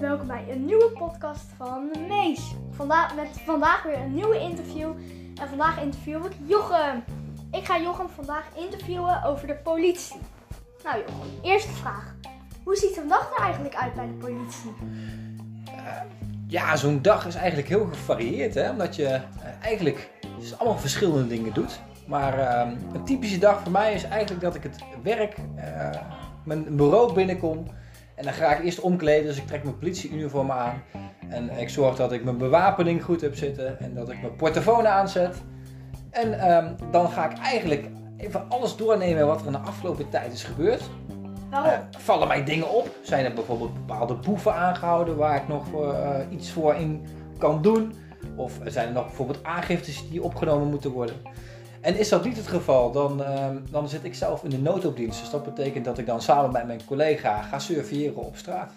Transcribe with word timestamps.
welkom 0.00 0.26
bij 0.26 0.44
een 0.48 0.64
nieuwe 0.64 0.90
podcast 0.90 1.46
van 1.56 1.90
Mees. 2.08 2.54
Vandaag, 2.70 3.14
met 3.14 3.28
vandaag 3.44 3.82
weer 3.82 3.98
een 3.98 4.14
nieuwe 4.14 4.40
interview. 4.40 4.90
En 5.40 5.48
vandaag 5.48 5.82
interview 5.82 6.24
ik 6.24 6.32
Jochem. 6.46 7.04
Ik 7.50 7.64
ga 7.64 7.80
Jochem 7.80 8.08
vandaag 8.08 8.44
interviewen 8.56 9.22
over 9.24 9.46
de 9.46 9.54
politie. 9.54 10.20
Nou 10.84 10.98
Jochem, 10.98 11.28
eerste 11.42 11.72
vraag. 11.72 12.14
Hoe 12.64 12.76
ziet 12.76 12.96
een 12.96 13.08
dag 13.08 13.30
er 13.36 13.42
eigenlijk 13.44 13.74
uit 13.74 13.94
bij 13.94 14.06
de 14.06 14.12
politie? 14.12 14.74
Ja, 16.46 16.76
zo'n 16.76 17.02
dag 17.02 17.26
is 17.26 17.34
eigenlijk 17.34 17.68
heel 17.68 17.86
gevarieerd, 17.86 18.54
hè? 18.54 18.70
omdat 18.70 18.96
je 18.96 19.06
eh, 19.06 19.20
eigenlijk 19.62 20.10
dus 20.38 20.58
allemaal 20.58 20.78
verschillende 20.78 21.26
dingen 21.26 21.52
doet. 21.52 21.80
Maar 22.06 22.38
eh, 22.38 22.70
een 22.92 23.04
typische 23.04 23.38
dag 23.38 23.60
voor 23.62 23.72
mij 23.72 23.94
is 23.94 24.04
eigenlijk 24.04 24.42
dat 24.42 24.54
ik 24.54 24.62
het 24.62 24.84
werk, 25.02 25.36
eh, 25.56 25.90
mijn 26.44 26.76
bureau 26.76 27.12
binnenkom 27.12 27.66
en 28.18 28.24
dan 28.24 28.32
ga 28.32 28.56
ik 28.56 28.64
eerst 28.64 28.80
omkleden. 28.80 29.26
Dus 29.26 29.36
ik 29.36 29.46
trek 29.46 29.64
mijn 29.64 29.78
politieuniform 29.78 30.50
aan 30.50 30.82
en 31.28 31.50
ik 31.58 31.68
zorg 31.68 31.96
dat 31.96 32.12
ik 32.12 32.24
mijn 32.24 32.38
bewapening 32.38 33.04
goed 33.04 33.20
heb 33.20 33.34
zitten 33.34 33.80
en 33.80 33.94
dat 33.94 34.10
ik 34.10 34.20
mijn 34.20 34.36
portofoon 34.36 34.86
aanzet. 34.86 35.36
En 36.10 36.40
ehm, 36.40 36.72
dan 36.90 37.08
ga 37.08 37.30
ik 37.30 37.38
eigenlijk 37.38 37.88
even 38.16 38.48
alles 38.48 38.76
doornemen 38.76 39.26
wat 39.26 39.40
er 39.40 39.46
in 39.46 39.52
de 39.52 39.58
afgelopen 39.58 40.08
tijd 40.08 40.32
is 40.32 40.44
gebeurd. 40.44 40.82
Waarom? 41.50 41.70
Eh, 41.70 41.78
vallen 41.90 42.28
mij 42.28 42.44
dingen 42.44 42.70
op? 42.70 42.96
Zijn 43.02 43.24
er 43.24 43.34
bijvoorbeeld 43.34 43.74
bepaalde 43.74 44.14
boeven 44.14 44.54
aangehouden 44.54 45.16
waar 45.16 45.36
ik 45.36 45.48
nog 45.48 45.64
eh, 45.74 46.18
iets 46.30 46.50
voor 46.50 46.74
in 46.74 47.06
kan 47.38 47.62
doen? 47.62 47.92
Of 48.36 48.58
zijn 48.64 48.86
er 48.86 48.92
nog 48.92 49.06
bijvoorbeeld 49.06 49.44
aangiftes 49.44 50.10
die 50.10 50.22
opgenomen 50.22 50.68
moeten 50.68 50.90
worden? 50.90 51.16
En 51.80 51.98
is 51.98 52.08
dat 52.08 52.24
niet 52.24 52.36
het 52.36 52.46
geval, 52.46 52.92
dan, 52.92 53.24
ehm, 53.24 53.56
dan 53.70 53.88
zit 53.88 54.04
ik 54.04 54.14
zelf 54.14 54.44
in 54.44 54.50
de 54.50 54.58
noodopdienst. 54.58 55.20
Dus 55.20 55.30
dat 55.30 55.44
betekent 55.44 55.84
dat 55.84 55.98
ik 55.98 56.06
dan 56.06 56.22
samen 56.22 56.52
met 56.52 56.66
mijn 56.66 56.84
collega 56.84 57.42
ga 57.42 57.58
surveilleren 57.58 58.24
op 58.24 58.36
straat. 58.36 58.72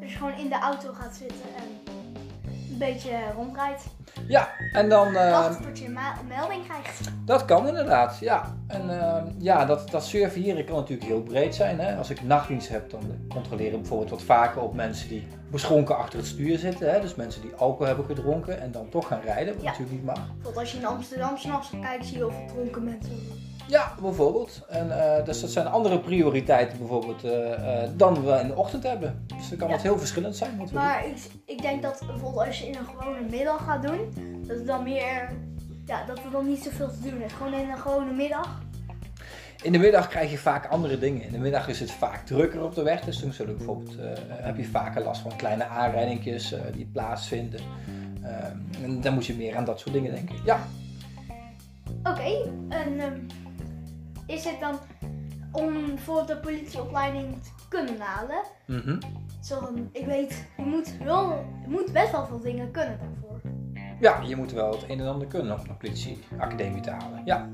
Dus 0.00 0.14
gewoon 0.14 0.38
in 0.38 0.48
de 0.48 0.58
auto 0.58 0.92
gaat 0.92 1.16
zitten 1.16 1.46
en 1.56 1.97
een 2.82 2.92
beetje 2.92 3.10
rondrijdt. 3.36 3.84
Ja, 4.28 4.48
en 4.72 4.88
dan... 4.88 5.12
Wacht 5.12 5.62
tot 5.62 5.78
je 5.78 5.84
een 5.84 5.92
ma- 5.92 6.14
melding 6.28 6.64
krijgt. 6.64 7.10
Dat 7.24 7.44
kan 7.44 7.66
inderdaad, 7.68 8.18
ja. 8.18 8.56
En 8.66 9.00
ehm, 9.00 9.26
ja, 9.38 9.64
dat, 9.64 9.90
dat 9.90 10.04
surveilleren 10.04 10.64
kan 10.64 10.74
natuurlijk 10.76 11.08
heel 11.08 11.22
breed 11.22 11.54
zijn. 11.54 11.80
Hè? 11.80 11.96
Als 11.96 12.10
ik 12.10 12.22
nachtdienst 12.22 12.68
heb, 12.68 12.90
dan 12.90 13.00
controleren 13.28 13.72
we 13.72 13.78
bijvoorbeeld 13.78 14.10
wat 14.10 14.22
vaker 14.22 14.62
op 14.62 14.74
mensen 14.74 15.08
die 15.08 15.26
beschonken 15.50 15.96
achter 15.96 16.18
het 16.18 16.28
stuur 16.28 16.58
zitten. 16.58 16.92
Hè? 16.92 17.00
Dus 17.00 17.14
mensen 17.14 17.42
die 17.42 17.52
alcohol 17.56 17.86
hebben 17.86 18.04
gedronken 18.04 18.60
en 18.60 18.72
dan 18.72 18.88
toch 18.88 19.06
gaan 19.06 19.20
rijden, 19.20 19.54
wat 19.54 19.62
Ja. 19.62 19.68
natuurlijk 19.70 19.96
niet 19.96 20.04
mag. 20.04 20.26
Bijvoorbeeld 20.26 20.56
als 20.56 20.72
je 20.72 20.78
in 20.78 20.86
Amsterdam 20.86 21.36
s'nachts 21.36 21.70
kijkt, 21.80 22.04
zie 22.06 22.12
je 22.18 22.24
heel 22.24 22.30
veel 22.32 22.46
dronken 22.54 22.84
mensen. 22.84 23.12
Ja, 23.68 23.94
bijvoorbeeld. 24.00 24.60
En, 24.68 25.16
eh, 25.16 25.24
dus 25.24 25.40
dat 25.40 25.50
zijn 25.50 25.66
andere 25.66 25.98
prioriteiten 26.00 26.78
bijvoorbeeld 26.78 27.24
eh, 27.24 27.82
eh, 27.82 27.90
dan 27.96 28.24
we 28.24 28.38
in 28.40 28.46
de 28.46 28.56
ochtend 28.56 28.82
hebben. 28.82 29.24
Dus 29.36 29.48
dan 29.48 29.58
kan 29.58 29.68
Ja. 29.68 29.74
het 29.74 29.82
heel 29.82 29.98
verschillend 29.98 30.36
zijn. 30.36 30.58
Wat. 30.58 30.72
Maar 30.72 31.06
ik, 31.06 31.16
ik 31.44 31.62
denk 31.62 31.82
dat 31.82 32.02
bijvoorbeeld 32.06 32.46
als 32.46 32.58
je 32.58 32.66
in 32.66 32.76
een 32.76 32.84
gewone 32.84 33.20
middag 33.30 33.64
gaat 33.64 33.82
doen, 33.82 33.98
dat 34.46 34.56
het 34.56 34.66
dan 34.66 34.82
meer, 34.82 35.30
ja, 35.86 36.04
dat 36.04 36.18
er 36.24 36.30
dan 36.30 36.46
niet 36.48 36.62
zoveel 36.62 36.88
te 36.88 37.10
doen 37.10 37.22
is. 37.22 37.32
Gewoon 37.32 37.54
in 37.54 37.68
een 37.68 37.78
gewone 37.78 38.12
middag. 38.12 38.60
In 39.62 39.72
de 39.72 39.78
middag 39.78 40.08
krijg 40.08 40.30
je 40.30 40.38
vaak 40.38 40.66
andere 40.66 40.98
dingen. 40.98 41.22
In 41.22 41.32
de 41.32 41.38
middag 41.38 41.68
is 41.68 41.80
het 41.80 41.90
vaak 41.90 42.26
drukker 42.26 42.62
op 42.64 42.74
de 42.74 42.82
weg. 42.82 43.00
Dus 43.00 43.20
dan 43.20 43.32
zullen 43.32 43.56
bijvoorbeeld, 43.56 43.94
heb 44.28 44.56
je 44.56 44.64
vaker 44.64 45.02
last 45.02 45.20
van 45.20 45.36
kleine 45.36 45.66
aanrijdingjes 45.66 46.54
die 46.72 46.88
plaatsvinden. 46.92 47.60
Ehm, 48.22 48.56
en 48.84 49.00
dan 49.00 49.14
moet 49.14 49.26
je 49.26 49.34
meer 49.34 49.56
aan 49.56 49.64
dat 49.64 49.80
soort 49.80 49.94
dingen 49.94 50.14
denken. 50.14 50.36
Ja, 50.44 50.58
Oké, 52.02 52.50
en 52.68 53.00
ehm, 53.00 53.18
is 54.28 54.44
het 54.44 54.60
dan 54.60 54.78
om 55.52 55.98
voor 55.98 56.26
de 56.26 56.36
politieopleiding 56.36 57.42
te 57.42 57.50
kunnen 57.68 58.00
halen? 58.00 58.40
Mhm. 58.66 58.98
Zo 59.42 59.68
ik 59.92 60.06
weet, 60.06 60.44
je 60.56 60.62
moet, 60.64 60.96
wel, 61.04 61.28
je 61.62 61.68
moet 61.68 61.92
best 61.92 62.10
wel 62.12 62.26
veel 62.26 62.40
dingen 62.40 62.70
kunnen 62.70 62.98
daarvoor. 62.98 63.40
ja 64.00 64.20
je 64.26 64.36
moet 64.36 64.52
wel 64.52 64.70
het 64.70 64.84
een 64.88 65.00
en 65.00 65.06
ander 65.06 65.26
kunnen 65.28 65.58
om 65.58 65.66
de 65.68 65.74
politieacademie 65.74 66.80
te 66.80 66.90
halen. 66.90 67.22
Ja, 67.24 67.48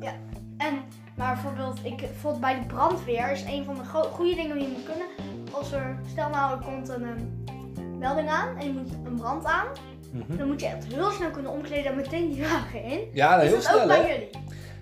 En, 0.56 0.74
maar 1.16 1.32
bijvoorbeeld, 1.34 1.78
ik, 1.84 1.96
bijvoorbeeld 1.96 2.40
bij 2.42 2.58
de 2.60 2.66
brandweer 2.66 3.30
is 3.30 3.42
een 3.44 3.64
van 3.64 3.74
de 3.74 3.84
go- 3.84 4.02
goede 4.10 4.34
dingen 4.34 4.58
die 4.58 4.66
je 4.68 4.72
moet 4.72 4.84
kunnen. 4.84 5.06
Als 5.52 5.72
er, 5.72 5.96
stel 6.10 6.28
nou, 6.28 6.58
er 6.58 6.64
komt 6.64 6.88
een 6.88 7.02
ehm, 7.04 7.98
melding 7.98 8.28
aan 8.28 8.56
en 8.58 8.66
je 8.66 8.72
moet 8.72 8.92
een 9.04 9.16
brand 9.16 9.44
aan. 9.44 9.66
Mhm. 10.12 10.36
Dan 10.36 10.46
moet 10.46 10.60
je 10.60 10.66
echt 10.66 10.84
heel 10.84 11.10
snel 11.10 11.30
kunnen 11.30 11.50
omkleden 11.52 11.90
en 11.90 11.96
meteen 11.96 12.30
die 12.32 12.42
wagen 12.42 12.82
in. 12.84 13.00
ja 13.12 13.36
Is 13.36 13.42
heel 13.50 13.56
dat 13.60 13.66
ook 13.68 13.72
snel 13.74 13.86
bij 13.86 14.08
jullie? 14.12 14.30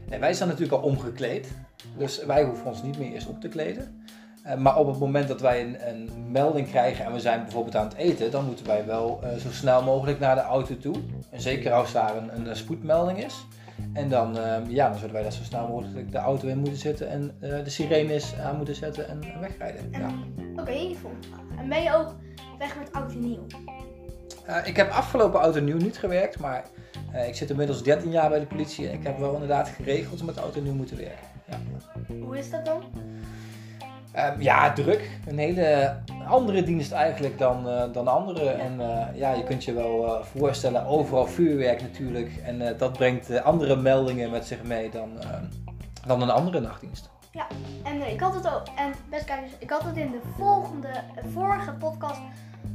En 0.09 0.21
wij 0.21 0.33
zijn 0.35 0.49
natuurlijk 0.49 0.83
al 0.83 0.89
omgekleed. 0.89 1.53
Dus 1.97 2.25
wij 2.25 2.45
hoeven 2.45 2.67
ons 2.67 2.83
niet 2.83 2.99
meer 2.99 3.13
eerst 3.13 3.29
op 3.29 3.41
te 3.41 3.49
kleden. 3.49 4.05
Eh, 4.43 4.57
maar 4.57 4.79
op 4.79 4.87
het 4.87 4.99
moment 4.99 5.29
dat 5.29 5.41
wij 5.41 5.65
een, 5.65 5.89
een 5.89 6.31
melding 6.31 6.69
krijgen 6.69 7.05
en 7.05 7.13
we 7.13 7.21
zijn 7.21 7.43
bijvoorbeeld 7.43 7.77
aan 7.77 7.89
het 7.89 7.97
eten, 7.97 8.31
dan 8.31 8.45
moeten 8.45 8.67
wij 8.67 8.87
wel 8.87 9.21
eh, 9.23 9.37
zo 9.37 9.51
snel 9.51 9.83
mogelijk 9.83 10.19
naar 10.19 10.35
de 10.35 10.41
auto 10.41 10.77
toe. 10.77 10.97
En 11.31 11.41
zeker 11.41 11.73
als 11.73 11.93
daar 11.93 12.17
een, 12.17 12.49
een, 12.49 12.57
spoedmelding 12.57 13.25
is. 13.25 13.47
En 13.93 14.09
dan, 14.09 14.39
eh, 14.39 14.69
ja, 14.69 14.89
dan 14.89 14.99
zullen 14.99 15.15
wij 15.15 15.23
daar 15.23 15.33
zo 15.33 15.43
snel 15.43 15.69
mogelijk 15.69 16.13
de 16.13 16.19
auto 16.19 16.49
in 16.49 16.59
moeten 16.59 16.79
zetten 16.79 17.09
en 17.09 17.37
eh, 17.41 17.65
de 17.65 17.71
sirenes 17.71 18.39
aan 18.39 18.57
moeten 18.57 18.75
zetten 18.75 19.09
en 19.09 19.41
wegrijden. 19.41 19.91
Ja. 19.91 20.11
Oké, 20.57 20.95
volgende 20.95 21.27
vraag. 21.29 21.59
En 21.59 21.69
ben 21.69 21.83
je 21.83 21.95
ook 21.95 22.15
weg 22.59 22.79
met 22.79 22.93
oud 22.93 23.13
en 23.13 23.21
nieuw? 23.21 23.47
Eh, 24.47 24.67
ik 24.67 24.77
heb 24.77 24.91
afgelopen 24.91 25.41
auto 25.41 25.61
nieuw 25.61 25.77
niet 25.77 25.99
gewerkt, 25.99 26.39
maar 26.39 26.65
eh, 27.13 27.29
ik 27.29 27.35
zit 27.35 27.51
inmiddels 27.51 27.83
13 27.83 28.11
jaar 28.11 28.29
bij 28.29 28.39
de 28.39 28.47
politie 28.47 28.89
en 28.89 28.95
ik 28.95 29.05
heb 29.05 29.19
wel 29.19 29.33
inderdaad 29.33 29.69
geregeld 29.69 30.21
om 30.21 30.27
met 30.27 30.37
auto 30.37 30.61
nieuw 30.61 30.75
moeten 30.75 30.97
werken. 30.97 31.27
Ja. 31.49 31.59
Hoe 32.25 32.39
is 32.39 32.51
dat 32.51 32.65
dan? 32.65 32.83
Ehm, 34.13 34.41
ja, 34.41 34.73
druk. 34.73 35.11
Een 35.27 35.39
hele 35.39 35.97
andere 36.27 36.63
dienst 36.63 36.93
eigenlijk 36.93 37.39
dan, 37.39 37.69
eh, 37.69 37.93
dan 37.93 38.09
andere. 38.09 38.51
En 38.51 38.81
ja, 39.15 39.33
je 39.33 39.45
kunt 39.45 39.65
je 39.65 39.73
wel 39.73 40.25
voorstellen, 40.25 40.87
overal 40.87 41.27
vuurwerk 41.27 41.83
natuurlijk. 41.83 42.31
En 42.45 42.77
dat 42.77 42.93
brengt 42.93 43.43
andere 43.43 43.77
meldingen 43.77 44.31
met 44.31 44.47
zich 44.47 44.63
mee 44.63 44.91
dan, 44.91 45.11
dan 46.07 46.23
een 46.23 46.31
andere 46.31 46.61
nachtdienst. 46.61 47.11
En 47.83 48.01
eh, 48.01 48.13
ik 48.13 48.21
had 48.21 48.35
het 48.35 48.47
ook, 48.47 48.63
en 48.77 48.93
best 49.11 49.25
kijkers, 49.25 49.53
ik 49.59 49.71
had 49.71 49.83
het 49.83 49.97
in 49.97 50.11
de 50.11 50.21
volgende, 50.37 50.89
vorige 51.33 51.73
podcast 51.73 52.21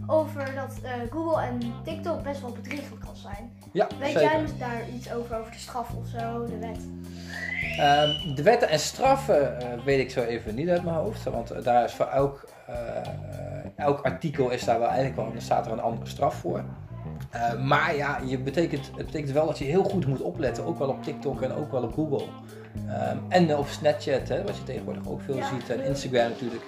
over 0.08 0.56
dat 0.56 0.80
eh, 0.84 0.92
Google 1.12 1.42
en 1.42 1.60
TikTok 1.84 2.24
best 2.24 2.42
wel 2.42 2.52
bedriegelijk 2.52 3.02
kan 3.06 3.16
zijn. 3.16 3.52
Ja, 3.74 3.88
Weet 4.00 4.08
zeker. 4.12 4.22
jij 4.22 4.46
daar 4.60 4.90
iets 4.96 5.14
over, 5.14 5.38
over 5.40 5.52
de 5.52 5.58
straf 5.58 5.90
of 5.96 6.08
zo, 6.08 6.46
de 6.46 6.58
wet? 6.58 6.78
Ehm, 7.78 8.36
de 8.36 8.44
wetten 8.44 8.70
en 8.70 8.80
straffen 8.80 9.60
eh, 9.62 9.84
weet 9.84 10.00
ik 10.00 10.12
zo 10.12 10.22
even 10.22 10.56
niet 10.56 10.70
uit 10.70 10.84
mijn 10.84 10.96
hoofd. 10.96 11.24
Want 11.24 11.52
eh, 11.52 11.64
daar 11.64 11.84
is 11.84 11.94
voor 11.94 12.06
elk, 12.06 12.50
elk 13.76 14.02
artikel 14.02 14.50
is 14.50 14.64
daar 14.64 14.80
wel 14.80 14.88
eigenlijk 14.88 15.16
wel, 15.16 15.32
er 15.36 15.42
staat 15.42 15.66
er 15.66 15.72
een 15.72 15.82
andere 15.82 16.10
straf 16.10 16.36
voor. 16.36 16.64
Maar 17.66 17.96
ja, 17.96 18.20
je 18.26 18.40
betekent, 18.40 18.92
het 18.96 19.06
betekent 19.06 19.32
wel 19.32 19.46
dat 19.46 19.58
je 19.58 19.66
heel 19.66 19.84
goed 19.84 20.08
moet 20.08 20.22
opletten. 20.22 20.66
Ook 20.66 20.80
wel 20.80 20.90
op 20.90 21.04
TikTok 21.04 21.42
en 21.42 21.52
ook 21.54 21.72
wel 21.72 21.84
op 21.84 21.94
Google. 21.94 22.26
Ehm, 22.88 23.18
en 23.30 23.58
op 23.58 23.68
Snapchat, 23.68 24.28
hè, 24.28 24.44
wat 24.44 24.58
je 24.58 24.64
tegenwoordig 24.64 25.08
ook 25.08 25.22
veel 25.22 25.36
Ja. 25.36 25.48
ziet. 25.50 25.70
En 25.70 25.84
Instagram 25.86 26.30
natuurlijk. 26.30 26.64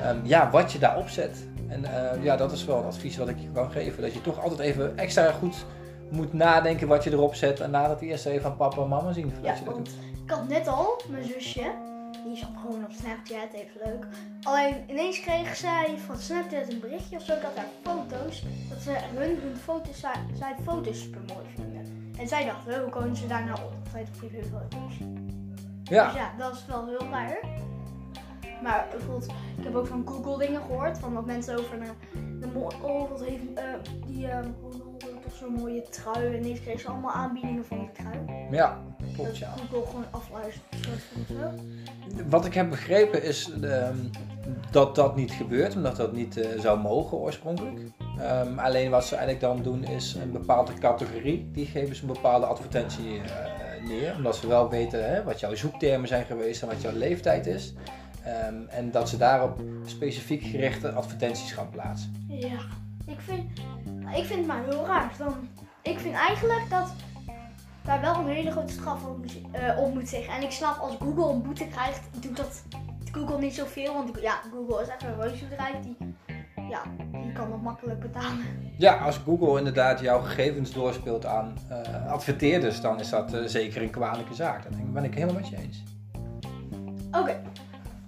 Ehm, 0.00 0.16
ja, 0.22 0.50
wat 0.50 0.72
je 0.72 0.78
daar 0.78 0.96
opzet. 0.96 1.46
En 1.68 1.84
eh, 1.84 2.24
ja, 2.24 2.36
dat 2.36 2.52
is 2.52 2.64
wel 2.64 2.78
een 2.78 2.84
advies 2.84 3.16
wat 3.16 3.28
ik 3.28 3.38
je 3.38 3.50
kan 3.50 3.70
geven. 3.70 4.02
Dat 4.02 4.12
je 4.14 4.20
toch 4.20 4.42
altijd 4.42 4.58
even 4.60 4.98
extra 4.98 5.32
goed 5.32 5.64
moet 6.10 6.32
nadenken 6.32 6.88
wat 6.88 7.04
je 7.04 7.10
erop 7.12 7.34
zet. 7.34 7.60
En 7.60 7.70
laat 7.70 7.88
het 7.90 8.00
eerst 8.00 8.26
even 8.26 8.50
aan 8.50 8.56
papa 8.56 8.82
en 8.82 8.88
mama 8.88 9.12
zien 9.12 9.32
Ja, 9.42 9.52
je 9.54 9.64
dat 9.64 9.74
want 9.74 9.86
doet. 9.86 9.94
ik 10.24 10.30
had 10.30 10.48
net 10.48 10.68
al, 10.68 11.00
mijn 11.08 11.24
zusje, 11.24 11.72
die 12.24 12.36
zat 12.36 12.48
gewoon 12.62 12.84
op 12.84 12.90
Snapchat, 12.90 13.52
even 13.52 13.80
leuk. 13.84 14.06
Alleen 14.42 14.74
ineens 14.86 15.20
kreeg 15.20 15.56
zij 15.56 15.94
van 16.06 16.16
Snapchat 16.18 16.68
een 16.72 16.80
berichtje 16.80 17.16
of 17.16 17.22
zo, 17.22 17.32
dat 17.42 17.50
haar 17.56 17.66
foto's, 17.82 18.42
dat 18.68 18.78
ze 18.80 18.90
hun, 18.90 19.38
hun 19.42 19.56
foto's, 19.56 20.00
zij, 20.00 20.14
zij 20.38 20.54
foto's 20.64 21.00
super 21.02 21.20
mooi 21.34 21.46
vinden. 21.54 22.12
En 22.18 22.28
zij 22.28 22.44
dacht, 22.44 22.64
"Huh, 22.66 22.76
hoe 22.80 22.90
komen 22.90 23.16
ze 23.16 23.26
daar 23.26 23.44
nou 23.44 23.58
op? 23.58 23.72
Zijn 23.90 24.04
toch 24.04 24.16
privé 24.16 24.46
foto's? 24.48 24.94
Ja. 25.84 26.04
Dus 26.04 26.14
ja, 26.14 26.32
dat 26.38 26.52
is 26.54 26.64
wel 26.66 26.86
heel 26.86 27.06
raar. 27.10 27.38
Maar 28.62 28.86
bijvoorbeeld, 28.90 29.26
ik 29.58 29.64
heb 29.64 29.74
ook 29.74 29.86
van 29.86 30.02
Google 30.06 30.46
dingen 30.46 30.60
gehoord. 30.60 30.98
Van 30.98 31.12
wat 31.14 31.26
mensen 31.26 31.58
over 31.58 31.78
een, 31.80 32.52
mooi. 32.52 32.76
Oh, 32.82 33.10
wat 33.10 33.24
heeft 33.24 33.42
eh, 33.54 33.64
die 34.06 34.26
eh, 34.26 34.46
Ronaldo 34.62 35.18
toch 35.22 35.34
zo'n 35.34 35.52
mooie 35.52 35.82
trui. 35.90 36.26
En 36.26 36.44
ineens 36.44 36.60
kreeg 36.60 36.80
ze 36.80 36.88
allemaal 36.88 37.12
aanbiedingen 37.12 37.64
van 37.64 37.78
die 37.78 37.92
trui. 37.92 38.46
Ja, 38.50 38.80
klopt 39.14 39.38
ja. 39.38 39.54
Google 39.70 39.86
gewoon 39.86 40.52
zo. 41.28 41.34
Wat 42.28 42.44
ik 42.44 42.54
heb 42.54 42.70
begrepen 42.70 43.22
is 43.22 43.50
ehm, 43.62 43.96
dat 44.70 44.94
dat 44.94 45.16
niet 45.16 45.30
gebeurt, 45.30 45.74
omdat 45.74 45.96
dat 45.96 46.12
niet 46.12 46.36
eh, 46.36 46.60
zou 46.60 46.80
mogen 46.80 47.16
oorspronkelijk. 47.16 47.78
Ehm, 48.18 48.58
alleen 48.58 48.90
wat 48.90 49.04
ze 49.04 49.16
eigenlijk 49.16 49.44
dan 49.44 49.62
doen 49.62 49.84
is 49.84 50.14
een 50.14 50.32
bepaalde 50.32 50.72
categorie, 50.74 51.50
die 51.52 51.66
geven 51.66 51.96
ze 51.96 52.02
een 52.02 52.12
bepaalde 52.12 52.46
advertentie 52.46 53.20
eh, 53.20 53.88
neer. 53.88 54.14
Omdat 54.16 54.36
ze 54.36 54.46
wel 54.46 54.68
weten 54.70 55.10
hè, 55.10 55.24
wat 55.24 55.40
jouw 55.40 55.54
zoektermen 55.54 56.08
zijn 56.08 56.24
geweest 56.24 56.62
en 56.62 56.68
wat 56.68 56.82
jouw 56.82 56.96
leeftijd 56.96 57.46
is. 57.46 57.74
Ehm, 58.28 58.68
en 58.68 58.90
dat 58.90 59.08
ze 59.08 59.16
daarop 59.16 59.60
specifiek 59.84 60.42
gerichte 60.42 60.92
advertenties 60.92 61.52
gaan 61.52 61.70
plaatsen. 61.70 62.26
Ja, 62.28 62.58
ik 63.06 63.20
vind, 63.20 63.50
ik 64.16 64.24
vind 64.24 64.38
het 64.38 64.46
maar 64.46 64.64
heel 64.64 64.86
raar. 64.86 65.12
Dan, 65.18 65.34
ik 65.82 65.98
vind 65.98 66.14
eigenlijk 66.14 66.70
dat 66.70 66.92
daar 67.84 68.00
wel 68.00 68.14
een 68.18 68.26
hele 68.26 68.50
grote 68.50 68.72
straf 68.72 69.04
op, 69.06 69.18
moet- 69.18 69.40
eh, 69.52 69.78
op 69.78 69.94
moet 69.94 70.08
zeggen. 70.08 70.34
En 70.34 70.42
ik 70.42 70.50
snap 70.50 70.78
als 70.78 70.94
Google 70.98 71.32
een 71.32 71.42
boete 71.42 71.66
krijgt, 71.66 72.00
doet 72.20 72.36
dat 72.36 72.62
Google 73.12 73.38
niet 73.38 73.54
zoveel. 73.54 73.94
Want 73.94 74.20
ja, 74.20 74.40
Google 74.52 74.82
is 74.82 74.88
echt 74.88 75.02
een 75.02 75.20
reusbedrijf 75.20 75.76
die 75.82 75.96
ja, 76.70 76.82
je 77.24 77.32
kan 77.32 77.50
dat 77.50 77.62
makkelijk 77.62 78.00
betalen. 78.00 78.44
Ja, 78.76 78.96
als 78.96 79.16
Google 79.24 79.58
inderdaad 79.58 80.00
jouw 80.00 80.20
gegevens 80.20 80.72
doorspeelt 80.72 81.26
aan 81.26 81.54
uh, 81.70 82.12
adverteerders, 82.12 82.80
dan 82.80 83.00
is 83.00 83.08
dat 83.08 83.34
uh, 83.34 83.40
zeker 83.46 83.82
een 83.82 83.90
kwalijke 83.90 84.34
zaak. 84.34 84.62
Dat 84.62 84.92
ben 84.92 85.04
ik 85.04 85.14
helemaal 85.14 85.34
met 85.34 85.48
je 85.48 85.56
eens. 85.56 85.82
Oké, 87.08 87.18
okay. 87.18 87.36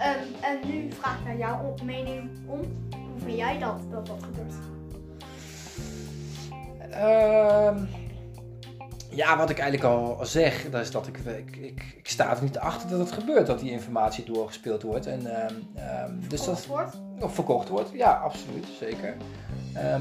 Um, 0.02 0.35
en 0.41 0.69
nu 0.69 0.93
vraag 0.93 1.19
ik 1.19 1.25
naar 1.25 1.37
jouw 1.37 1.75
mening 1.85 2.31
om. 2.47 2.61
Hoe 2.91 3.20
vind 3.25 3.37
jij 3.37 3.58
dat 3.58 3.81
dat, 3.91 4.06
dat 4.06 4.23
gebeurt? 4.23 4.55
Uh, 6.91 7.76
ja, 9.11 9.37
wat 9.37 9.50
ik 9.50 9.58
eigenlijk 9.58 9.94
al 9.94 10.19
zeg, 10.23 10.70
dat 10.70 10.81
is 10.81 10.91
dat 10.91 11.06
ik, 11.06 11.19
ik, 11.19 11.56
ik, 11.56 11.94
ik 11.99 12.08
sta 12.08 12.37
er 12.37 12.43
niet 12.43 12.58
achter 12.58 12.88
dat 12.88 12.99
het 12.99 13.12
gebeurt, 13.12 13.47
dat 13.47 13.58
die 13.58 13.70
informatie 13.70 14.25
doorgespeeld 14.25 14.82
wordt. 14.82 15.06
En, 15.06 15.26
um, 15.26 16.29
dus 16.29 16.41
verkocht 16.41 16.47
dat, 16.47 16.67
wordt? 16.67 17.00
Of 17.20 17.35
verkocht 17.35 17.69
wordt, 17.69 17.91
ja, 17.93 18.12
absoluut, 18.12 18.67
zeker. 18.79 19.17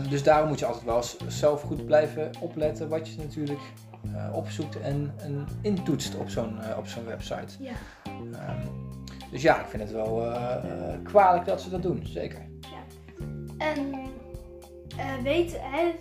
Dus 0.09 0.23
daarom 0.23 0.47
moet 0.47 0.59
je 0.59 0.65
altijd 0.65 0.85
wel 0.85 1.03
zelf 1.27 1.61
goed 1.61 1.85
blijven 1.85 2.31
opletten 2.39 2.89
wat 2.89 3.09
je 3.09 3.17
natuurlijk 3.17 3.59
uh, 4.05 4.35
opzoekt 4.35 4.81
en, 4.81 5.13
en 5.17 5.47
intoetst 5.61 6.15
op 6.15 6.29
zo'n 6.29 6.57
uh, 6.57 6.77
op 6.77 6.87
zo'n 6.87 7.05
website. 7.05 7.63
Ja. 7.63 7.73
Dus 9.31 9.41
ja, 9.41 9.59
ik 9.59 9.65
vind 9.67 9.83
het 9.83 9.91
wel 9.91 10.25
uh, 10.25 10.55
kwalijk 11.03 11.45
dat 11.45 11.61
ze 11.61 11.69
dat 11.69 11.81
doen, 11.81 12.05
zeker. 12.05 12.47
Ja. 12.59 13.73
En 14.97 15.23
weet, 15.23 15.57
hè, 15.61 15.91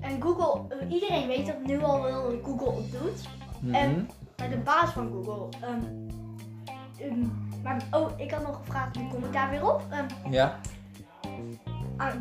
en 0.00 0.22
Google, 0.22 0.76
iedereen 0.88 1.26
weet 1.26 1.46
dat 1.46 1.62
nu 1.66 1.82
al 1.82 2.02
wel 2.02 2.30
dat 2.30 2.40
Google 2.42 2.82
het 2.82 2.92
doet. 2.92 3.28
Mm 3.60 3.74
-hmm. 3.74 3.74
En 3.74 4.08
maar 4.36 4.50
de 4.50 4.58
baas 4.58 4.90
van 4.90 5.10
Google. 5.12 5.48
Um, 5.68 6.08
um, 7.02 7.48
maar 7.62 7.82
oh, 7.90 8.10
ik 8.16 8.30
had 8.30 8.42
nog 8.42 8.56
gevraagd, 8.56 8.96
nu 8.96 9.08
kom 9.08 9.24
ik 9.24 9.32
daar 9.32 9.50
weer 9.50 9.74
op. 9.74 9.82
Um, 9.92 10.32
ja. 10.32 10.60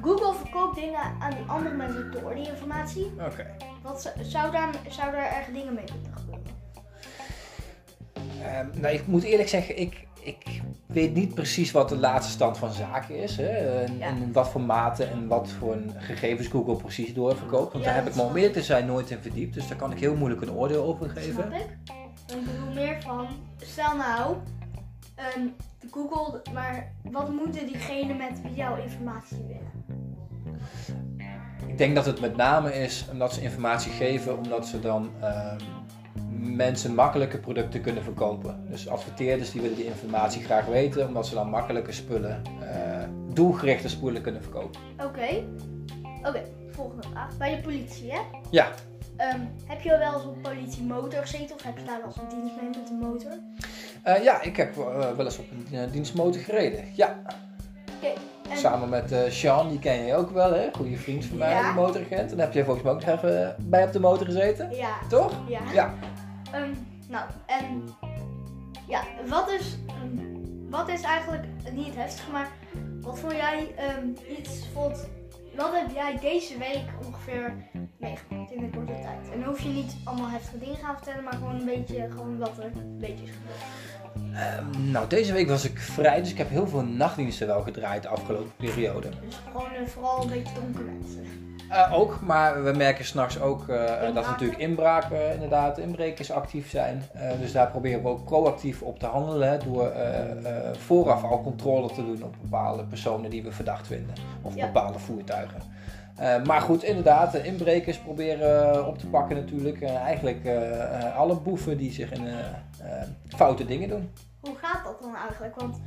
Google 0.01 0.33
verkoopt 0.33 0.75
dingen 0.75 0.99
aan 1.19 1.29
die 1.29 1.45
andere 1.47 1.75
mensen 1.75 2.11
door 2.11 2.35
die 2.35 2.47
informatie. 2.47 3.05
Oké. 3.05 3.23
Okay. 3.23 3.55
Wat 3.81 4.13
zou, 4.21 4.51
daar, 4.51 4.69
zou 4.89 5.11
daar 5.11 5.31
erg 5.31 5.45
dingen 5.45 5.73
mee 5.73 5.85
moeten 5.93 6.13
gebeuren? 6.15 6.58
Nou, 8.73 8.93
ik 8.93 9.07
moet 9.07 9.23
eerlijk 9.23 9.49
zeggen, 9.49 9.79
ik, 9.79 10.07
ik 10.21 10.61
weet 10.85 11.13
niet 11.13 11.33
precies 11.33 11.71
wat 11.71 11.89
de 11.89 11.97
laatste 11.97 12.31
stand 12.31 12.57
van 12.57 12.71
zaken 12.71 13.15
is. 13.15 13.37
Hè? 13.37 13.47
En, 13.47 14.01
en, 14.01 14.17
in 14.17 14.33
wat 14.33 14.49
voor 14.49 14.61
mate 14.61 15.03
en 15.03 15.27
wat 15.27 15.49
voor 15.49 15.77
gegevens 15.97 16.47
Google 16.47 16.75
precies 16.75 17.13
doorverkoopt. 17.13 17.73
Want 17.73 17.85
daar 17.85 17.95
heb 17.95 18.07
ik 18.07 18.15
me 18.15 18.21
om 18.21 18.33
meer 18.33 18.51
te 18.51 18.63
zijn 18.63 18.85
nooit 18.85 19.09
in 19.09 19.19
verdiept. 19.21 19.53
Dus 19.53 19.67
daar 19.67 19.77
kan 19.77 19.91
ik 19.91 19.99
heel 19.99 20.15
moeilijk 20.15 20.41
een 20.41 20.51
oordeel 20.51 20.83
over 20.83 21.09
geven. 21.09 21.33
Snap 21.33 21.53
ik. 21.53 21.67
Ik 22.35 22.45
bedoel 22.45 22.73
meer 22.73 23.01
van, 23.01 23.27
stel 23.57 23.95
nou, 23.95 24.35
um, 25.37 25.53
Google, 25.91 26.41
maar 26.53 26.91
wat 27.03 27.31
moeten 27.31 27.67
diegenen 27.67 28.17
met 28.17 28.39
jouw 28.55 28.75
informatie 28.75 29.37
willen? 29.47 30.07
Ik 31.67 31.77
denk 31.77 31.95
dat 31.95 32.05
het 32.05 32.19
met 32.19 32.35
name 32.35 32.73
is 32.73 33.05
omdat 33.11 33.33
ze 33.33 33.41
informatie 33.41 33.91
geven, 33.91 34.37
omdat 34.37 34.67
ze 34.67 34.79
dan 34.79 35.09
um, 35.23 35.57
mensen 36.41 36.95
makkelijke 36.95 37.37
producten 37.37 37.81
kunnen 37.81 38.03
verkopen. 38.03 38.65
Dus 38.69 38.89
adverteerders 38.89 39.51
die 39.51 39.61
willen 39.61 39.77
die 39.77 39.85
informatie 39.85 40.43
graag 40.43 40.65
weten, 40.65 41.07
omdat 41.07 41.27
ze 41.27 41.33
dan 41.33 41.49
makkelijke 41.49 41.91
spullen, 41.91 42.41
uh, 42.61 43.33
doelgerichte 43.33 43.89
spullen 43.89 44.21
kunnen 44.21 44.41
verkopen. 44.41 44.81
Oké. 45.05 45.43
Oké, 46.23 46.43
volgende 46.71 47.07
vraag. 47.11 47.37
Bij 47.37 47.55
de 47.55 47.61
politie, 47.61 48.11
hè? 48.11 48.19
Ja. 48.49 48.67
Um, 49.33 49.49
heb 49.65 49.81
je 49.81 49.97
wel 49.97 50.13
eens 50.13 50.23
op 50.23 50.41
politiemotor 50.41 51.21
gezeten 51.21 51.55
of 51.55 51.63
heb 51.63 51.77
je 51.77 51.83
daar 51.83 51.97
wel 51.97 52.05
eens 52.05 52.17
een 52.17 52.39
dienst 52.39 52.55
mee 52.61 52.69
met 52.69 52.89
een 52.89 52.97
motor? 52.97 53.31
Uh, 54.07 54.23
ja, 54.23 54.41
ik 54.41 54.57
heb 54.57 54.77
uh, 54.77 54.85
wel 55.15 55.25
eens 55.25 55.37
op 55.37 55.45
een 55.51 55.67
uh, 55.71 55.91
dienstmotor 55.91 56.41
gereden. 56.41 56.83
Ja. 56.95 57.19
Okay, 57.97 58.13
en... 58.49 58.57
Samen 58.57 58.89
met 58.89 59.15
Sean, 59.29 59.69
die 59.69 59.79
ken 59.79 60.05
je 60.05 60.15
ook 60.15 60.31
wel, 60.31 60.53
hè? 60.53 60.69
Goede 60.73 60.97
vriend 60.97 61.25
van 61.25 61.37
mij, 61.37 61.49
ja. 61.49 61.73
motoragent. 61.73 62.29
Dan 62.29 62.39
heb 62.39 62.53
jij 62.53 62.63
volgens 62.63 62.85
mij 62.85 62.93
ook 62.93 63.05
nog 63.05 63.15
even 63.15 63.55
bij 63.59 63.83
op 63.83 63.91
de 63.91 63.99
motor 63.99 64.25
gezeten. 64.25 64.75
Ja. 64.75 64.97
Toch? 65.09 65.33
Ja. 65.47 65.59
ja. 65.73 65.93
Um, 66.55 66.87
nou, 67.09 67.29
en 67.45 67.83
ja, 68.87 69.03
wat 69.27 69.49
is, 69.49 69.77
wat 70.69 70.89
is 70.89 71.01
eigenlijk 71.01 71.43
niet 71.71 71.85
het 71.85 71.95
heftige, 71.95 72.31
maar 72.31 72.51
wat 73.01 73.19
vond 73.19 73.33
jij 73.33 73.75
um, 73.97 74.15
iets, 74.37 74.67
vond, 74.73 75.07
wat 75.55 75.71
heb 75.73 75.91
jij 75.93 76.19
deze 76.19 76.57
week 76.57 76.85
ongeveer 77.05 77.53
meegemaakt 77.97 78.51
in 78.51 78.61
de 78.61 78.77
korte 78.77 78.99
tijd? 79.01 79.29
En 79.33 79.43
hoef 79.43 79.61
je 79.61 79.69
niet 79.69 79.95
allemaal 80.03 80.29
heftige 80.29 80.57
dingen 80.57 80.77
gaan 80.77 80.95
vertellen, 80.95 81.23
maar 81.23 81.33
gewoon 81.33 81.59
een 81.59 81.65
beetje 81.65 82.07
gewoon 82.09 82.37
wat 82.37 82.57
er 82.57 82.65
een 82.65 82.97
beetje 82.97 83.23
is 83.23 83.31
gebeurd. 83.31 83.63
Um, 84.23 84.91
nou, 84.91 85.07
deze 85.07 85.33
week 85.33 85.47
was 85.47 85.65
ik 85.65 85.79
vrij, 85.79 86.21
dus 86.21 86.31
ik 86.31 86.37
heb 86.37 86.49
heel 86.49 86.67
veel 86.67 86.83
nachtdiensten 86.83 87.47
wel 87.47 87.61
gedraaid 87.61 88.01
de 88.01 88.07
afgelopen 88.07 88.51
periode. 88.57 89.09
Dus 89.25 89.39
gewoon 89.51 89.73
uh, 89.81 89.87
vooral 89.87 90.21
een 90.21 90.29
beetje 90.29 90.53
donker 90.53 90.83
mensen. 90.83 91.25
Uh, 91.69 91.93
ook, 91.93 92.21
maar 92.21 92.63
we 92.63 92.71
merken 92.71 93.05
s'nachts 93.05 93.39
ook 93.41 93.67
uh, 93.69 94.01
dat 94.13 94.25
natuurlijk 94.25 94.59
inbraken, 94.59 95.33
inderdaad, 95.33 95.77
inbrekers 95.77 96.31
actief 96.31 96.69
zijn. 96.69 97.03
Dus 97.39 97.51
daar 97.51 97.69
proberen 97.69 98.01
we 98.01 98.07
ook 98.07 98.25
proactief 98.25 98.81
op 98.81 98.99
te 98.99 99.05
handelen 99.05 99.59
door 99.65 99.91
vooraf 100.77 101.23
al 101.23 101.41
controle 101.43 101.87
te 101.87 102.05
doen 102.05 102.23
op 102.23 102.35
bepaalde 102.41 102.83
personen 102.83 103.29
die 103.29 103.43
we 103.43 103.51
verdacht 103.51 103.87
vinden 103.87 104.13
of 104.41 104.55
ja. 104.55 104.65
bepaalde 104.65 104.99
voertuigen. 104.99 105.61
Maar 106.45 106.61
goed, 106.61 106.83
inderdaad, 106.83 107.31
de 107.31 107.43
inbrekers 107.43 107.97
proberen 107.97 108.87
op 108.87 108.97
te 108.97 109.07
pakken 109.07 109.35
natuurlijk. 109.35 109.81
eigenlijk 109.81 110.47
alle 111.15 111.35
boeven 111.35 111.77
die 111.77 111.91
zich 111.91 112.11
in 112.11 112.27
foute 113.27 113.65
dingen 113.65 113.89
doen. 113.89 114.09
Hoe 114.39 114.55
gaat 114.61 114.83
dat 114.83 115.01
dan 115.01 115.15
eigenlijk? 115.15 115.55
Want 115.55 115.81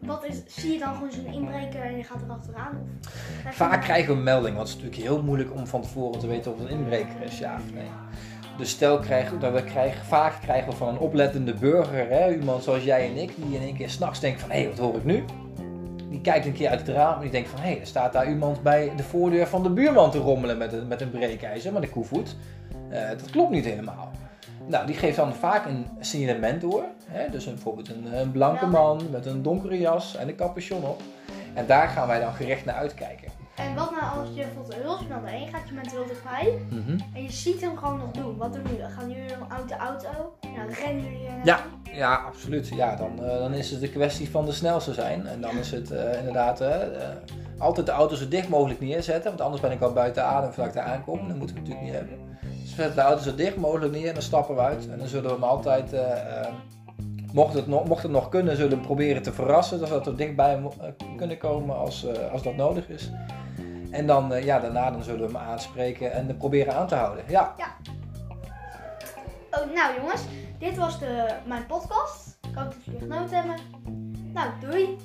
wat 0.00 0.24
is, 0.24 0.42
zie 0.46 0.72
je 0.72 0.78
dan 0.78 0.94
gewoon 0.94 1.12
zo'n 1.12 1.32
inbreker 1.32 1.82
en 1.82 1.96
je 1.96 2.04
gaat 2.04 2.22
er 2.22 2.30
achteraan? 2.30 3.00
Of 3.46 3.54
Vaak 3.54 3.82
krijgen 3.82 4.12
we 4.12 4.18
een 4.18 4.22
melding, 4.22 4.56
want 4.56 4.68
het 4.68 4.76
is 4.78 4.84
natuurlijk 4.84 5.10
heel 5.10 5.22
moeilijk 5.22 5.54
om 5.54 5.66
van 5.66 5.82
tevoren 5.82 6.20
te 6.20 6.26
weten 6.26 6.52
of 6.52 6.58
het 6.58 6.70
een 6.70 6.78
inbreker 6.78 7.22
is, 7.22 7.38
ja 7.38 7.54
of 7.54 7.72
nee. 7.74 7.90
Dus 8.58 8.70
stel 8.70 8.98
krijgen, 8.98 9.40
dat 9.40 9.52
we 9.52 9.64
krijgen, 9.64 10.04
vaak 10.04 10.40
krijgen 10.40 10.70
we 10.70 10.76
van 10.76 10.88
een 10.88 10.98
oplettende 10.98 11.54
burger, 11.54 12.08
hè, 12.08 12.34
iemand 12.34 12.62
zoals 12.62 12.84
jij 12.84 13.08
en 13.08 13.16
ik, 13.16 13.32
die 13.36 13.56
in 13.56 13.62
één 13.62 13.76
keer 13.76 13.90
s'nachts 13.90 14.20
denkt 14.20 14.40
van 14.40 14.50
hé, 14.50 14.60
hey, 14.60 14.68
wat 14.68 14.78
hoor 14.78 14.96
ik 14.96 15.04
nu? 15.04 15.24
Die 16.08 16.20
kijkt 16.20 16.46
een 16.46 16.52
keer 16.52 16.68
uit 16.68 16.80
het 16.80 16.88
raam 16.88 17.14
en 17.14 17.20
die 17.20 17.30
denkt 17.30 17.48
van 17.48 17.60
hé, 17.60 17.68
hey, 17.68 17.80
er 17.80 17.86
staat 17.86 18.12
daar 18.12 18.28
iemand 18.28 18.62
bij 18.62 18.92
de 18.96 19.02
voordeur 19.02 19.46
van 19.46 19.62
de 19.62 19.70
buurman 19.70 20.10
te 20.10 20.18
rommelen 20.18 20.58
met 20.58 20.72
een, 20.72 20.88
met 20.88 21.00
een 21.00 21.10
breekijzer, 21.10 21.72
met 21.72 21.82
een 21.82 21.90
koevoet. 21.90 22.36
Uh, 22.90 23.08
dat 23.08 23.30
klopt 23.30 23.50
niet 23.50 23.64
helemaal. 23.64 24.10
Nou, 24.66 24.86
die 24.86 24.94
geeft 24.94 25.16
dan 25.16 25.34
vaak 25.34 25.66
een 25.66 25.86
signalement 26.00 26.60
door. 26.60 26.84
Hè? 27.06 27.30
Dus 27.30 27.46
een, 27.46 27.54
bijvoorbeeld 27.54 27.88
een, 27.88 28.18
een, 28.18 28.32
blanke 28.32 28.66
man 28.66 29.02
met 29.10 29.26
een 29.26 29.42
donkere 29.42 29.78
jas 29.78 30.16
en 30.16 30.28
een 30.28 30.36
capuchon 30.36 30.84
op. 30.84 31.02
En 31.54 31.66
daar 31.66 31.88
gaan 31.88 32.08
wij 32.08 32.20
dan 32.20 32.32
gerecht 32.32 32.64
naar 32.64 32.74
uitkijken. 32.74 33.37
En 33.58 33.74
wat 33.74 33.90
nou 33.90 34.18
als 34.18 34.28
je 34.34 34.42
bijvoorbeeld 34.42 34.74
heel 34.74 34.98
snel 35.06 35.22
erheen 35.24 35.48
gaat, 35.48 35.68
je 35.68 35.74
bent 35.74 35.90
heel 35.90 36.06
dichtbij 36.06 36.58
mm 36.70 36.82
-hmm. 36.86 36.98
en 37.14 37.22
je 37.22 37.32
ziet 37.32 37.60
hem 37.60 37.76
gewoon 37.76 37.98
nog 37.98 38.10
doen. 38.10 38.36
Wat 38.36 38.52
doen 38.52 38.62
jullie? 38.62 38.84
Gaan 38.84 39.10
jullie 39.10 39.28
dan 39.28 39.52
uit 39.52 39.68
de 39.68 39.76
auto? 39.76 40.36
Ja, 40.40 40.64
dan 40.64 40.74
rennen 40.74 41.04
jullie 41.04 41.28
Ja, 41.44 41.60
ja, 41.92 42.14
absoluut. 42.14 42.68
Ja, 42.68 42.96
dan, 42.96 43.12
uh, 43.20 43.38
dan 43.38 43.54
is 43.54 43.70
het 43.70 43.80
de 43.80 43.90
kwestie 43.90 44.30
van 44.30 44.44
de 44.44 44.52
snelste 44.52 44.94
zijn. 44.94 45.26
En 45.26 45.40
dan 45.40 45.58
is 45.58 45.70
het 45.70 45.90
uh, 45.90 46.18
inderdaad 46.18 46.60
uh, 46.60 46.68
altijd 47.58 47.86
de 47.86 47.92
auto 47.92 48.14
zo 48.14 48.28
dicht 48.28 48.48
mogelijk 48.48 48.80
neerzetten. 48.80 49.30
Want 49.30 49.40
anders 49.40 49.62
ben 49.62 49.72
ik 49.72 49.80
al 49.80 49.92
buiten 49.92 50.24
adem 50.24 50.52
voordat 50.52 50.74
ik 50.74 50.80
daar 50.80 50.92
aankom. 50.92 51.28
Dat 51.28 51.36
moeten 51.36 51.56
we 51.56 51.62
natuurlijk 51.62 51.86
niet 51.86 51.94
hebben 51.94 52.26
zetten 52.76 52.96
de 52.96 53.02
auto 53.02 53.22
zo 53.22 53.34
dicht 53.34 53.56
mogelijk 53.56 53.92
neer 53.92 54.08
en 54.08 54.14
dan 54.14 54.22
stappen 54.22 54.54
we 54.54 54.60
uit. 54.60 54.88
En 54.90 54.98
dan 54.98 55.08
zullen 55.08 55.26
we 55.26 55.32
hem 55.32 55.42
altijd, 55.42 55.94
mocht, 57.32 57.54
het 57.54 57.66
nog, 57.66 57.88
mocht 57.88 58.02
het 58.02 58.12
nog 58.12 58.28
kunnen, 58.28 58.56
zullen 58.56 58.78
we 58.78 58.86
proberen 58.86 59.22
te 59.22 59.32
verrassen. 59.32 59.78
Zodat 59.78 60.04
we 60.04 60.14
dichtbij 60.14 60.60
kunnen 61.16 61.38
komen 61.38 61.76
als, 61.76 62.06
als 62.32 62.42
dat 62.42 62.56
nodig 62.56 62.88
is. 62.88 63.10
En 63.90 64.06
dan, 64.06 64.44
ja, 64.44 64.58
daarna 64.58 64.90
dan 64.90 65.02
zullen 65.02 65.20
we 65.20 65.38
hem 65.38 65.48
aanspreken 65.48 66.12
en 66.12 66.36
proberen 66.36 66.74
aan 66.74 66.86
te 66.86 66.94
houden. 66.94 67.24
Ja. 67.28 67.54
ja. 67.56 67.76
Oh, 69.50 69.74
nou 69.74 69.94
jongens, 70.00 70.22
dit 70.58 70.76
was 70.76 70.98
de, 70.98 71.34
mijn 71.44 71.66
podcast. 71.66 72.38
Ik 72.48 72.54
hoop 72.54 72.72
dat 72.72 72.84
jullie 72.84 73.00
genoten 73.00 73.36
hebben. 73.36 73.56
Nou, 74.32 74.50
doei! 74.60 74.96